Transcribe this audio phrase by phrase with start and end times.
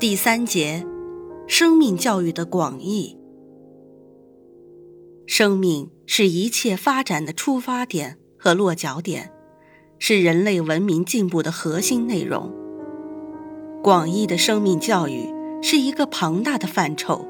[0.00, 0.86] 第三节，
[1.48, 3.18] 生命教育的广义。
[5.26, 9.32] 生命是一切发展的出发点和落脚点，
[9.98, 12.54] 是人类文明进步的核心内容。
[13.82, 17.26] 广义的生命教育是一个庞大的范畴，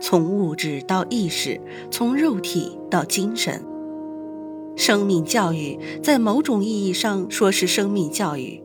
[0.00, 3.60] 从物质到意识，从肉体到精神。
[4.76, 8.62] 生命教育在某种意义上说是生命教育。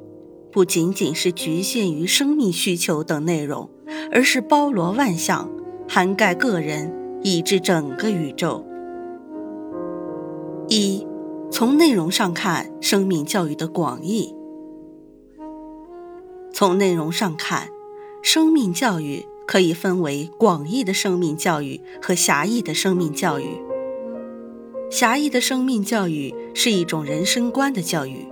[0.51, 3.69] 不仅仅是局限于生命需求等内容，
[4.11, 5.49] 而是包罗万象，
[5.87, 6.93] 涵盖个人
[7.23, 8.65] 以至整个宇宙。
[10.67, 11.05] 一，
[11.49, 14.35] 从内容上看，生命教育的广义。
[16.53, 17.69] 从内容上看，
[18.21, 23.45] 生命教育可以分为广义的生命教育和狭义的生命教育。
[24.89, 28.27] 狭义的生命教育是一种人生观的教育。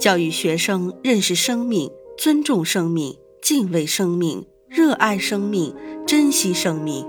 [0.00, 5.74] 教育学生认识生命、尊重生命、敬畏生命、热爱生命、
[6.06, 7.06] 珍惜生命，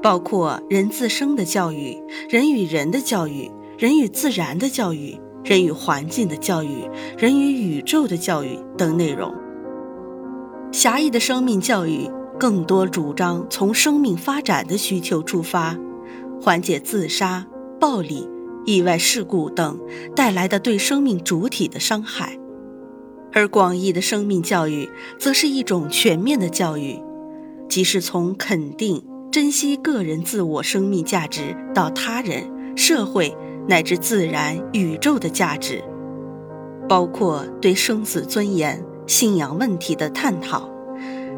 [0.00, 6.88] 包括人自身的教育、人与人的教育、人与自然的教育、人与环境的教育、
[7.18, 9.34] 人与宇宙的教育等内容。
[10.70, 15.76] 狭义的生命教育更多主张从生命发展的需求出发，
[16.40, 17.44] 缓解自杀、
[17.80, 18.28] 暴力。
[18.64, 19.80] 意外事故等
[20.14, 22.38] 带来的对生命主体的伤害，
[23.32, 24.88] 而广义的生命教育
[25.18, 26.98] 则是一种全面的教育，
[27.68, 32.44] 即是从肯定、珍惜个人自我生命价值到他人、
[32.76, 33.36] 社会
[33.68, 35.82] 乃至自然、宇宙的价值，
[36.88, 40.70] 包括对生死尊严、信仰问题的探讨，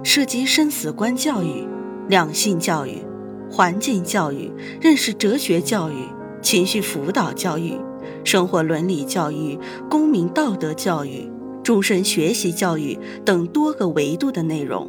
[0.03, 1.67] 涉及生死观教育、
[2.09, 2.99] 两性教育、
[3.51, 5.95] 环境教育、认识哲学教育。
[6.45, 7.81] 情绪辅导教育、
[8.23, 11.29] 生活伦理教育、公民道德教育、
[11.63, 14.89] 终身学习教育等多个维度的内容。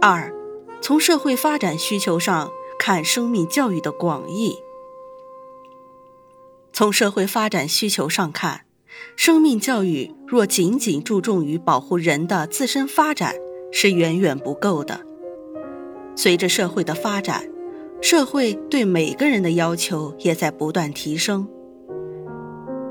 [0.00, 0.32] 二，
[0.80, 4.56] 从社会发展需求上看生命教育的广义。
[6.72, 8.62] 从社会发展需求上看，
[9.16, 13.34] 生命教育若仅仅注重于保护人的自身发展，
[13.70, 15.00] 是远远不够的。
[16.16, 17.44] 随着社会的发展，
[18.00, 21.46] 社会对每个人的要求也在不断提升。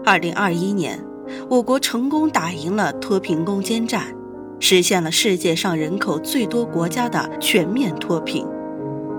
[0.03, 1.03] 二零二一年，
[1.49, 4.13] 我国成功打赢了脱贫攻坚战，
[4.59, 8.45] 实现了世界上人口最多国家的全面脱贫。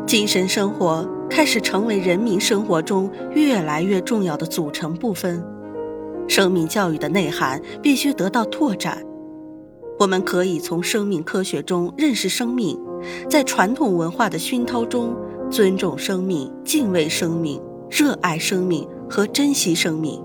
[0.07, 5.43] 精神生活开始成为人民生活中越来越重要的组成部分。
[6.29, 9.03] 生命教育的内涵必须得到拓展。
[9.99, 12.79] 我们可以从生命科学中认识生命，
[13.29, 15.17] 在传统文化的熏陶中。
[15.51, 17.61] 尊重生命，敬畏生命，
[17.91, 20.23] 热爱生命和珍惜生命。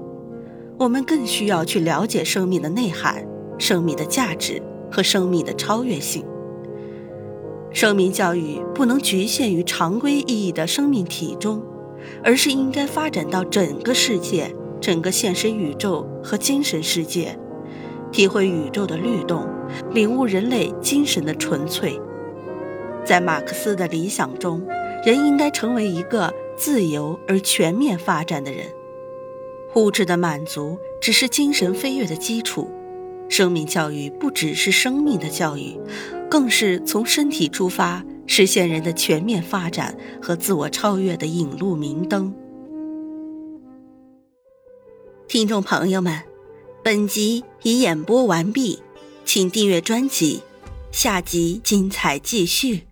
[0.78, 3.26] 我们更需要去了解生命的内涵、
[3.58, 4.62] 生命的价值
[4.92, 6.26] 和生命的超越性。
[7.72, 11.64] 生命教育不能局限于常规意义的生命体中，
[12.22, 17.40] 而是应该发展到整个世界、整个现实宇宙和精神世界，
[18.12, 19.48] 体会宇宙的律动，
[19.94, 21.98] 领悟人类精神的纯粹。
[23.06, 24.62] 在马克思的理想中。
[25.04, 28.66] 人应该成为一个自由而全面发展的人。
[29.76, 32.70] 物质的满足只是精神飞跃的基础。
[33.30, 35.80] 生命教育不只是生命的教育，
[36.30, 42.32] 更是从身体出发，实现人的全面发展和自我超越的引路明灯。
[45.28, 46.22] 听众朋友们，
[46.84, 48.84] 本集已演播完毕，
[49.26, 50.44] 请订阅专辑，
[50.92, 52.84] 下集精彩继续。